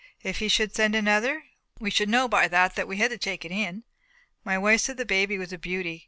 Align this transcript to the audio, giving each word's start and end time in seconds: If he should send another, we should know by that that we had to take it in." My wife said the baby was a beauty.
If 0.23 0.39
he 0.39 0.47
should 0.47 0.73
send 0.73 0.95
another, 0.95 1.43
we 1.77 1.91
should 1.91 2.09
know 2.09 2.27
by 2.27 2.47
that 2.47 2.73
that 2.73 2.87
we 2.87 2.97
had 2.97 3.11
to 3.11 3.19
take 3.19 3.45
it 3.45 3.51
in." 3.51 3.83
My 4.43 4.57
wife 4.57 4.81
said 4.81 4.97
the 4.97 5.05
baby 5.05 5.37
was 5.37 5.53
a 5.53 5.59
beauty. 5.59 5.99